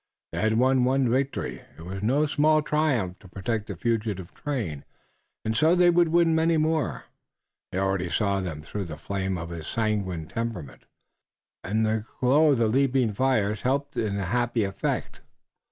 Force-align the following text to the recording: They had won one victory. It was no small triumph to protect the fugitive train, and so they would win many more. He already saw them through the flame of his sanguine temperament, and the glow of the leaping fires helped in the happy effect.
They 0.31 0.41
had 0.41 0.57
won 0.57 0.83
one 0.83 1.07
victory. 1.07 1.61
It 1.77 1.83
was 1.83 2.01
no 2.01 2.25
small 2.25 2.63
triumph 2.63 3.19
to 3.19 3.27
protect 3.27 3.67
the 3.67 3.75
fugitive 3.75 4.33
train, 4.33 4.83
and 5.45 5.55
so 5.55 5.75
they 5.75 5.91
would 5.91 6.07
win 6.07 6.33
many 6.33 6.57
more. 6.57 7.03
He 7.71 7.77
already 7.77 8.09
saw 8.09 8.39
them 8.39 8.63
through 8.63 8.85
the 8.85 8.97
flame 8.97 9.37
of 9.37 9.51
his 9.51 9.67
sanguine 9.67 10.25
temperament, 10.27 10.85
and 11.63 11.85
the 11.85 12.03
glow 12.19 12.53
of 12.53 12.57
the 12.57 12.67
leaping 12.67 13.13
fires 13.13 13.61
helped 13.61 13.95
in 13.95 14.17
the 14.17 14.25
happy 14.25 14.63
effect. 14.63 15.21